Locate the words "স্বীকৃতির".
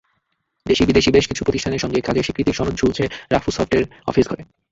2.25-2.53